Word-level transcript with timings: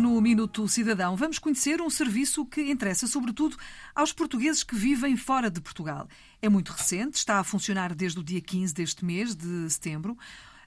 Minuto 0.00 0.66
Cidadão, 0.66 1.14
vamos 1.14 1.38
conhecer 1.38 1.82
um 1.82 1.90
serviço 1.90 2.46
que 2.46 2.70
interessa 2.70 3.06
sobretudo 3.06 3.56
aos 3.94 4.14
portugueses 4.14 4.62
que 4.62 4.74
vivem 4.74 5.14
fora 5.14 5.50
de 5.50 5.60
Portugal. 5.60 6.08
É 6.40 6.48
muito 6.48 6.72
recente, 6.72 7.16
está 7.16 7.38
a 7.38 7.44
funcionar 7.44 7.94
desde 7.94 8.18
o 8.18 8.22
dia 8.22 8.40
15 8.40 8.72
deste 8.72 9.04
mês 9.04 9.34
de 9.34 9.68
setembro. 9.68 10.16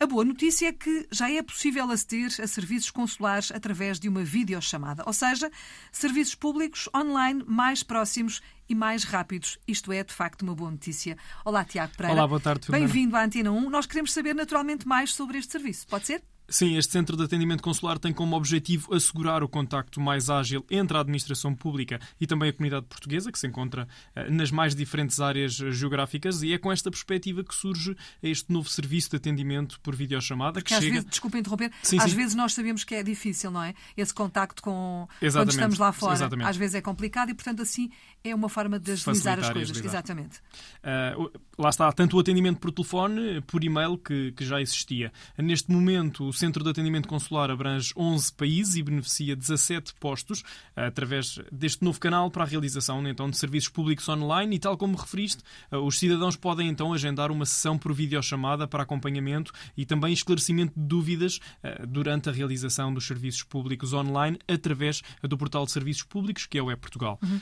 A 0.00 0.06
boa 0.06 0.24
notícia 0.24 0.68
é 0.68 0.72
que 0.72 1.06
já 1.10 1.30
é 1.30 1.42
possível 1.42 1.90
aceder 1.90 2.30
a 2.42 2.46
serviços 2.46 2.90
consulares 2.90 3.52
através 3.52 4.00
de 4.00 4.08
uma 4.08 4.24
videochamada, 4.24 5.02
ou 5.06 5.12
seja, 5.12 5.50
serviços 5.92 6.34
públicos 6.34 6.88
online 6.96 7.44
mais 7.46 7.82
próximos 7.82 8.40
e 8.66 8.74
mais 8.74 9.04
rápidos. 9.04 9.58
Isto 9.68 9.92
é, 9.92 10.02
de 10.02 10.14
facto, 10.14 10.40
uma 10.40 10.54
boa 10.54 10.70
notícia. 10.70 11.18
Olá, 11.44 11.64
Tiago 11.64 11.92
Pereira. 11.96 12.14
Olá, 12.14 12.26
boa 12.26 12.40
tarde. 12.40 12.70
Bem-vindo 12.70 13.14
à 13.14 13.24
Antena 13.24 13.52
1. 13.52 13.68
Nós 13.68 13.84
queremos 13.84 14.12
saber 14.12 14.34
naturalmente 14.34 14.88
mais 14.88 15.12
sobre 15.12 15.36
este 15.36 15.52
serviço. 15.52 15.86
Pode 15.86 16.06
ser? 16.06 16.22
Sim, 16.48 16.78
este 16.78 16.92
Centro 16.92 17.16
de 17.16 17.22
Atendimento 17.22 17.62
Consular 17.62 17.98
tem 17.98 18.12
como 18.12 18.34
objetivo 18.34 18.94
assegurar 18.94 19.42
o 19.42 19.48
contacto 19.48 20.00
mais 20.00 20.30
ágil 20.30 20.64
entre 20.70 20.96
a 20.96 21.00
administração 21.00 21.54
pública 21.54 22.00
e 22.18 22.26
também 22.26 22.48
a 22.48 22.52
comunidade 22.52 22.86
portuguesa, 22.86 23.30
que 23.30 23.38
se 23.38 23.46
encontra 23.46 23.86
uh, 24.16 24.32
nas 24.32 24.50
mais 24.50 24.74
diferentes 24.74 25.20
áreas 25.20 25.52
geográficas, 25.52 26.42
e 26.42 26.54
é 26.54 26.58
com 26.58 26.72
esta 26.72 26.90
perspectiva 26.90 27.44
que 27.44 27.54
surge 27.54 27.94
este 28.22 28.50
novo 28.50 28.68
serviço 28.70 29.10
de 29.10 29.16
atendimento 29.16 29.78
por 29.80 29.94
videochamada. 29.94 30.54
Porque 30.54 30.68
que 30.68 30.74
às 30.74 30.80
chega... 30.80 30.94
vezes, 30.94 31.10
desculpa 31.10 31.38
interromper, 31.38 31.70
sim, 31.82 31.98
às 31.98 32.10
sim. 32.10 32.16
vezes 32.16 32.34
nós 32.34 32.54
sabemos 32.54 32.82
que 32.82 32.94
é 32.94 33.02
difícil, 33.02 33.50
não 33.50 33.62
é? 33.62 33.74
Esse 33.94 34.14
contacto 34.14 34.62
com 34.62 35.06
Exatamente. 35.20 35.32
quando 35.34 35.50
estamos 35.50 35.78
lá 35.78 35.92
fora. 35.92 36.14
Exatamente. 36.14 36.48
Às 36.48 36.56
vezes 36.56 36.74
é 36.76 36.80
complicado 36.80 37.30
e, 37.30 37.34
portanto, 37.34 37.60
assim 37.60 37.90
é 38.24 38.34
uma 38.34 38.48
forma 38.48 38.78
de 38.78 38.92
agilizar 38.92 39.38
as 39.38 39.50
coisas. 39.50 39.76
Exatamente. 39.76 40.38
Uh, 40.78 41.30
lá 41.58 41.68
está, 41.68 41.92
tanto 41.92 42.16
o 42.16 42.20
atendimento 42.20 42.58
por 42.58 42.72
telefone, 42.72 43.40
por 43.42 43.62
e-mail, 43.62 43.98
que, 43.98 44.32
que 44.32 44.44
já 44.44 44.60
existia. 44.60 45.12
Neste 45.36 45.70
momento, 45.70 46.24
o 46.24 46.32
Centro 46.38 46.62
de 46.62 46.70
Atendimento 46.70 47.08
Consular 47.08 47.50
abrange 47.50 47.92
11 47.96 48.32
países 48.32 48.76
e 48.76 48.82
beneficia 48.82 49.34
17 49.34 49.92
postos 49.98 50.44
através 50.76 51.40
deste 51.50 51.82
novo 51.82 51.98
canal 51.98 52.30
para 52.30 52.44
a 52.44 52.46
realização 52.46 53.04
então, 53.08 53.28
de 53.28 53.36
serviços 53.36 53.68
públicos 53.68 54.08
online 54.08 54.54
e, 54.54 54.58
tal 54.60 54.76
como 54.76 54.96
referiste, 54.96 55.42
os 55.72 55.98
cidadãos 55.98 56.36
podem 56.36 56.68
então 56.68 56.92
agendar 56.92 57.32
uma 57.32 57.44
sessão 57.44 57.76
por 57.76 57.92
videochamada 57.92 58.68
para 58.68 58.84
acompanhamento 58.84 59.52
e 59.76 59.84
também 59.84 60.12
esclarecimento 60.12 60.78
de 60.78 60.86
dúvidas 60.86 61.40
durante 61.88 62.28
a 62.28 62.32
realização 62.32 62.94
dos 62.94 63.04
serviços 63.04 63.42
públicos 63.42 63.92
online 63.92 64.38
através 64.46 65.02
do 65.22 65.36
portal 65.36 65.64
de 65.64 65.72
serviços 65.72 66.04
públicos, 66.04 66.46
que 66.46 66.56
é 66.56 66.62
o 66.62 66.70
E-Portugal. 66.70 67.18
Uhum. 67.20 67.40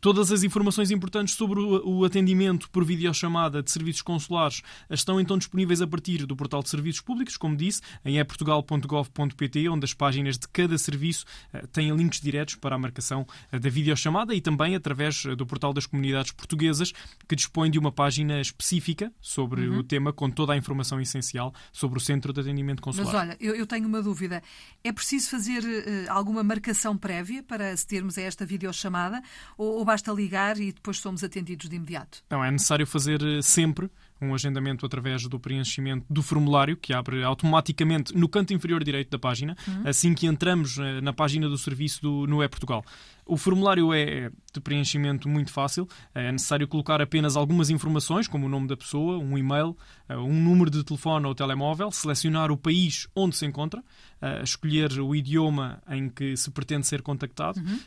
Todas 0.00 0.32
as 0.32 0.42
informações 0.42 0.90
importantes 0.90 1.34
sobre 1.34 1.60
o 1.60 2.04
atendimento 2.04 2.68
por 2.70 2.84
videochamada 2.84 3.62
de 3.62 3.70
serviços 3.70 4.02
consulares 4.02 4.62
estão 4.90 5.20
então 5.20 5.38
disponíveis 5.38 5.80
a 5.80 5.86
partir 5.86 6.26
do 6.26 6.34
portal 6.34 6.60
de 6.60 6.70
serviços 6.70 7.00
públicos, 7.00 7.36
como 7.36 7.56
disse, 7.56 7.80
em 8.04 8.18
eportugal.gov 8.18 8.31
gov.pt, 8.38 9.68
onde 9.68 9.84
as 9.84 9.94
páginas 9.94 10.38
de 10.38 10.48
cada 10.48 10.76
serviço 10.78 11.24
uh, 11.54 11.66
têm 11.68 11.94
links 11.94 12.20
diretos 12.20 12.54
para 12.56 12.76
a 12.76 12.78
marcação 12.78 13.26
uh, 13.52 13.58
da 13.58 13.68
videochamada 13.68 14.34
e 14.34 14.40
também 14.40 14.74
através 14.74 15.24
uh, 15.24 15.36
do 15.36 15.46
portal 15.46 15.72
das 15.72 15.86
comunidades 15.86 16.32
portuguesas, 16.32 16.92
que 17.28 17.36
dispõe 17.36 17.70
de 17.70 17.78
uma 17.78 17.92
página 17.92 18.40
específica 18.40 19.12
sobre 19.20 19.68
uhum. 19.68 19.78
o 19.78 19.82
tema, 19.82 20.12
com 20.12 20.30
toda 20.30 20.52
a 20.52 20.56
informação 20.56 21.00
essencial 21.00 21.54
sobre 21.72 21.98
o 21.98 22.00
Centro 22.00 22.32
de 22.32 22.40
Atendimento 22.40 22.82
Consular. 22.82 23.06
Mas 23.06 23.14
olha, 23.14 23.36
eu, 23.40 23.54
eu 23.54 23.66
tenho 23.66 23.86
uma 23.86 24.02
dúvida. 24.02 24.42
É 24.82 24.92
preciso 24.92 25.30
fazer 25.30 25.62
alguma 26.08 26.42
marcação 26.42 26.96
prévia 26.96 27.42
para 27.42 27.70
acedermos 27.72 28.18
a 28.18 28.22
esta 28.22 28.44
videochamada 28.44 29.22
ou, 29.56 29.78
ou 29.78 29.84
basta 29.84 30.12
ligar 30.12 30.58
e 30.58 30.72
depois 30.72 30.98
somos 30.98 31.22
atendidos 31.24 31.68
de 31.68 31.76
imediato? 31.76 32.22
Não, 32.30 32.44
é 32.44 32.50
necessário 32.50 32.86
fazer 32.86 33.20
sempre 33.42 33.90
um 34.22 34.34
agendamento 34.34 34.86
através 34.86 35.26
do 35.26 35.38
preenchimento 35.38 36.06
do 36.08 36.22
formulário, 36.22 36.76
que 36.76 36.92
abre 36.92 37.22
automaticamente 37.22 38.16
no 38.16 38.28
canto 38.28 38.52
inferior 38.52 38.82
direito 38.84 39.10
da 39.10 39.18
página, 39.18 39.56
uhum. 39.66 39.82
assim 39.84 40.14
que 40.14 40.26
entramos 40.26 40.78
eh, 40.78 41.00
na 41.00 41.12
página 41.12 41.48
do 41.48 41.58
serviço 41.58 42.02
do, 42.02 42.26
no 42.26 42.42
E-Portugal. 42.42 42.84
O 43.24 43.36
formulário 43.36 43.92
é 43.94 44.30
de 44.52 44.60
preenchimento 44.60 45.28
muito 45.28 45.50
fácil. 45.50 45.88
É 46.14 46.30
necessário 46.30 46.68
colocar 46.68 47.00
apenas 47.00 47.36
algumas 47.36 47.70
informações, 47.70 48.28
como 48.28 48.46
o 48.46 48.48
nome 48.48 48.68
da 48.68 48.76
pessoa, 48.76 49.18
um 49.18 49.38
e-mail, 49.38 49.76
eh, 50.08 50.16
um 50.16 50.42
número 50.42 50.70
de 50.70 50.84
telefone 50.84 51.26
ou 51.26 51.34
telemóvel, 51.34 51.90
selecionar 51.90 52.50
o 52.50 52.56
país 52.56 53.08
onde 53.16 53.36
se 53.36 53.46
encontra, 53.46 53.82
eh, 54.20 54.42
escolher 54.42 55.00
o 55.00 55.14
idioma 55.14 55.82
em 55.88 56.08
que 56.08 56.36
se 56.36 56.50
pretende 56.50 56.86
ser 56.86 57.00
contactado, 57.00 57.60
uhum. 57.60 57.78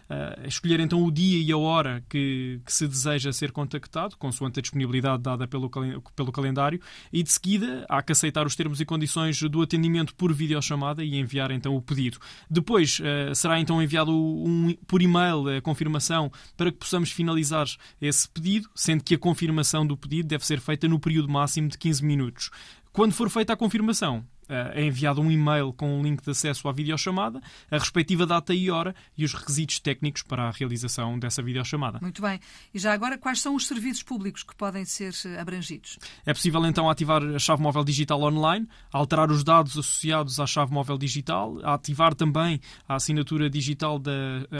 escolher 0.47 0.79
então 0.79 1.03
o 1.03 1.11
dia 1.11 1.39
e 1.39 1.51
a 1.51 1.57
hora 1.57 2.03
que, 2.09 2.59
que, 2.65 2.73
se 2.73 2.87
deseja 2.87 3.31
ser 3.31 3.51
contactado, 3.51 4.17
consoante 4.17 4.59
a 4.59 4.61
disponibilidade 4.61 5.21
dada 5.21 5.47
pelo, 5.47 5.69
pelo 6.15 6.31
calendário, 6.31 6.79
e 7.11 7.21
de 7.21 7.31
seguida 7.31 7.85
há 7.87 8.01
que 8.01 8.11
aceitar 8.11 8.47
os 8.47 8.55
termos 8.55 8.79
e 8.81 8.85
condições 8.85 9.39
do 9.41 9.61
atendimento 9.61 10.15
por 10.15 10.33
videochamada 10.33 11.03
e 11.03 11.15
enviar 11.19 11.51
então 11.51 11.75
o 11.75 11.81
pedido. 11.81 12.17
Depois 12.49 12.99
será 13.35 13.59
então 13.59 13.81
enviado 13.81 14.11
um, 14.11 14.75
por 14.87 15.01
e-mail 15.01 15.24
e-mail 15.25 15.57
a 15.57 15.61
confirmação 15.61 16.31
para 16.55 16.71
que 16.71 16.77
possamos 16.77 17.11
finalizar 17.11 17.67
esse 18.01 18.27
pedido, 18.29 18.69
sendo 18.75 19.03
que 19.03 19.15
a 19.15 19.19
confirmação 19.19 19.85
do 19.85 19.97
pedido 19.97 20.27
deve 20.27 20.45
ser 20.45 20.59
feita 20.59 20.87
no 20.87 20.99
período 20.99 21.29
máximo 21.29 21.67
de 21.67 21.77
15 21.77 22.03
minutos. 22.03 22.49
Quando 22.91 23.13
for 23.13 23.29
feita 23.29 23.53
a 23.53 23.57
confirmação, 23.57 24.25
é 24.49 24.83
enviado 24.83 25.21
um 25.21 25.31
e-mail 25.31 25.73
com 25.73 25.99
um 25.99 26.03
link 26.03 26.23
de 26.23 26.31
acesso 26.31 26.67
à 26.67 26.71
videochamada, 26.71 27.41
a 27.69 27.77
respectiva 27.77 28.25
data 28.25 28.53
e 28.53 28.69
hora 28.69 28.95
e 29.17 29.25
os 29.25 29.33
requisitos 29.33 29.79
técnicos 29.79 30.21
para 30.21 30.47
a 30.47 30.51
realização 30.51 31.17
dessa 31.17 31.41
videochamada. 31.41 31.99
Muito 32.01 32.21
bem. 32.21 32.39
E 32.73 32.79
já 32.79 32.93
agora, 32.93 33.17
quais 33.17 33.41
são 33.41 33.55
os 33.55 33.67
serviços 33.67 34.03
públicos 34.03 34.43
que 34.43 34.55
podem 34.55 34.85
ser 34.85 35.13
eh, 35.25 35.39
abrangidos? 35.39 35.97
É 36.25 36.33
possível 36.33 36.65
então 36.65 36.89
ativar 36.89 37.23
a 37.23 37.39
chave 37.39 37.61
móvel 37.61 37.83
digital 37.83 38.21
online, 38.21 38.67
alterar 38.91 39.31
os 39.31 39.43
dados 39.43 39.77
associados 39.77 40.39
à 40.39 40.45
chave 40.45 40.71
móvel 40.71 40.97
digital, 40.97 41.59
ativar 41.63 42.13
também 42.13 42.59
a 42.87 42.95
assinatura 42.95 43.49
digital 43.49 43.97
da, 43.99 44.11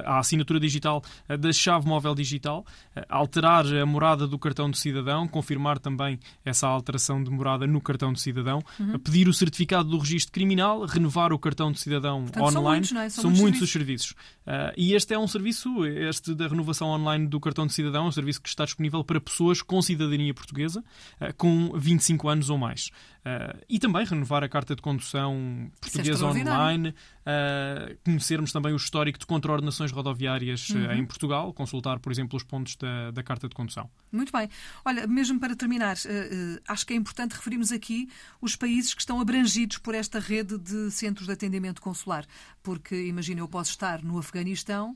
a 0.05 0.19
assinatura 0.19 0.59
digital 0.59 1.03
eh, 1.27 1.37
da 1.37 1.51
chave 1.51 1.87
móvel 1.87 2.15
digital, 2.15 2.65
eh, 2.95 3.05
alterar 3.09 3.65
a 3.65 3.85
morada 3.85 4.27
do 4.27 4.39
cartão 4.39 4.69
de 4.69 4.77
cidadão, 4.77 5.27
confirmar 5.27 5.79
também 5.79 6.19
essa 6.43 6.67
alteração 6.67 7.23
de 7.23 7.29
morada 7.29 7.67
no 7.67 7.81
cartão 7.81 8.11
de 8.11 8.21
cidadão, 8.21 8.63
uhum. 8.79 8.99
pedir 8.99 9.27
o 9.27 9.33
certificado 9.33 9.74
certificado 9.75 9.89
do 9.89 9.97
registro 9.97 10.31
criminal, 10.31 10.85
renovar 10.85 11.33
o 11.33 11.39
cartão 11.39 11.71
de 11.71 11.79
cidadão 11.79 12.23
Portanto, 12.23 12.43
online. 12.43 12.53
São 12.53 12.63
muitos, 12.63 12.91
não 12.91 13.01
é? 13.01 13.09
São, 13.09 13.21
são 13.23 13.31
muitos, 13.31 13.61
os 13.61 13.71
serviços. 13.71 14.11
Uh, 14.11 14.71
e 14.77 14.93
este 14.93 15.13
é 15.13 15.19
um 15.19 15.27
serviço, 15.27 15.85
este 15.85 16.33
da 16.33 16.47
renovação 16.47 16.87
online 16.89 17.27
do 17.27 17.39
cartão 17.39 17.67
de 17.67 17.73
cidadão, 17.73 18.05
é 18.05 18.07
um 18.07 18.11
serviço 18.11 18.41
que 18.41 18.49
está 18.49 18.63
disponível 18.63 19.03
para 19.03 19.19
pessoas 19.19 19.61
com 19.61 19.81
cidadania 19.81 20.33
portuguesa, 20.33 20.83
uh, 21.19 21.33
com 21.35 21.71
25 21.75 22.29
anos 22.29 22.49
ou 22.49 22.57
mais. 22.57 22.87
Uh, 23.25 23.57
e 23.67 23.79
também 23.79 24.05
renovar 24.05 24.43
a 24.43 24.49
carta 24.49 24.75
de 24.75 24.81
condução 24.81 25.35
é 25.35 25.81
portuguesa 25.81 26.25
online, 26.27 26.93
uh, 27.25 27.97
conhecermos 28.03 28.51
também 28.51 28.73
o 28.73 28.75
histórico 28.75 29.19
de 29.19 29.25
contraordenações 29.25 29.91
rodoviárias 29.91 30.69
uhum. 30.69 30.91
em 30.91 31.05
Portugal, 31.05 31.53
consultar, 31.53 31.99
por 31.99 32.11
exemplo, 32.11 32.37
os 32.37 32.43
pontos 32.43 32.75
da, 32.75 33.11
da, 33.11 33.23
carta 33.23 33.49
de 33.49 33.55
condução. 33.55 33.89
Muito 34.11 34.31
bem. 34.31 34.49
Olha, 34.83 35.07
mesmo 35.07 35.39
para 35.39 35.55
terminar, 35.55 35.95
uh, 35.95 36.61
acho 36.67 36.85
que 36.85 36.93
é 36.93 36.95
importante 36.95 37.33
referirmos 37.33 37.71
aqui 37.71 38.09
os 38.41 38.55
países 38.55 38.93
que 38.93 39.01
estão 39.01 39.19
abrangidos 39.19 39.77
por 39.77 39.95
esta 39.95 40.19
rede 40.19 40.57
de 40.57 40.91
centros 40.91 41.27
de 41.27 41.33
atendimento 41.33 41.81
consular, 41.81 42.25
porque 42.61 42.95
imagina, 43.05 43.41
eu 43.41 43.47
posso 43.47 43.71
estar 43.71 44.03
no 44.03 44.17
Afeganistão 44.17 44.95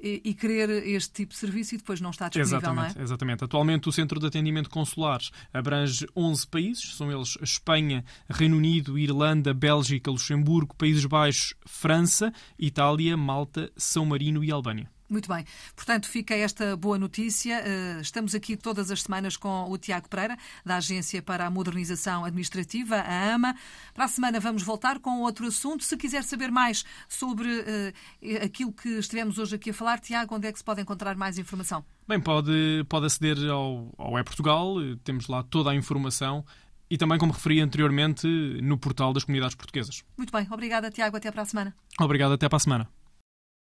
e, 0.00 0.20
e 0.24 0.34
querer 0.34 0.70
este 0.86 1.12
tipo 1.12 1.32
de 1.32 1.38
serviço 1.38 1.74
e 1.74 1.78
depois 1.78 2.00
não 2.00 2.10
está 2.10 2.28
disponível, 2.28 2.58
exatamente, 2.58 2.94
não 2.94 3.00
é? 3.00 3.04
Exatamente. 3.04 3.44
Atualmente 3.44 3.88
o 3.88 3.92
Centro 3.92 4.20
de 4.20 4.26
Atendimento 4.26 4.70
Consular 4.70 5.20
abrange 5.52 6.06
11 6.14 6.46
países, 6.46 6.96
são 6.96 7.10
eles 7.10 7.36
Espanha, 7.42 8.04
Reino 8.28 8.56
Unido, 8.56 8.98
Irlanda, 8.98 9.52
Bélgica, 9.52 10.10
Luxemburgo, 10.10 10.74
Países 10.76 11.04
Baixos, 11.04 11.54
França, 11.66 12.32
Itália, 12.58 13.16
Malta, 13.16 13.70
São 13.76 14.04
Marino 14.04 14.44
e 14.44 14.50
Albânia. 14.50 14.88
Muito 15.08 15.28
bem. 15.28 15.44
Portanto, 15.74 16.06
fica 16.06 16.34
esta 16.34 16.76
boa 16.76 16.98
notícia. 16.98 17.62
Eh, 17.64 17.98
estamos 18.02 18.34
aqui 18.34 18.56
todas 18.56 18.90
as 18.90 19.02
semanas 19.02 19.38
com 19.38 19.70
o 19.70 19.78
Tiago 19.78 20.06
Pereira, 20.06 20.36
da 20.64 20.76
Agência 20.76 21.22
para 21.22 21.46
a 21.46 21.50
Modernização 21.50 22.26
Administrativa, 22.26 22.96
a 22.96 23.34
AMA. 23.34 23.54
Para 23.94 24.04
a 24.04 24.08
semana 24.08 24.38
vamos 24.38 24.62
voltar 24.62 24.98
com 24.98 25.22
outro 25.22 25.46
assunto. 25.46 25.82
Se 25.82 25.96
quiser 25.96 26.22
saber 26.24 26.50
mais 26.50 26.84
sobre 27.08 27.48
uh, 27.48 28.44
aquilo 28.44 28.70
que 28.70 28.98
estivemos 28.98 29.38
hoje 29.38 29.56
aqui 29.56 29.70
a 29.70 29.74
falar, 29.74 29.98
Tiago, 29.98 30.34
onde 30.34 30.46
é 30.46 30.52
que 30.52 30.58
se 30.58 30.64
pode 30.64 30.82
encontrar 30.82 31.16
mais 31.16 31.38
informação? 31.38 31.82
Bem, 32.06 32.20
pode, 32.20 32.84
pode 32.88 33.06
aceder 33.06 33.48
ao, 33.50 33.90
ao 33.96 34.18
E-Portugal, 34.18 34.74
temos 35.04 35.26
lá 35.26 35.42
toda 35.42 35.70
a 35.70 35.74
informação 35.74 36.44
e 36.90 36.96
também, 36.96 37.18
como 37.18 37.32
referi 37.32 37.60
anteriormente, 37.60 38.26
no 38.26 38.78
portal 38.78 39.12
das 39.12 39.24
comunidades 39.24 39.54
portuguesas. 39.54 40.02
Muito 40.16 40.32
bem. 40.32 40.46
Obrigada, 40.50 40.90
Tiago. 40.90 41.16
Até 41.16 41.30
para 41.30 41.42
a 41.42 41.46
semana. 41.46 41.74
Obrigado. 42.00 42.32
Até 42.32 42.48
para 42.48 42.56
a 42.56 42.60
semana. 42.60 42.97